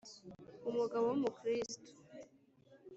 [0.69, 1.89] umugabo w'umukristu